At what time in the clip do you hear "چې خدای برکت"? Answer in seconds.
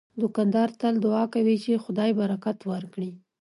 1.63-2.57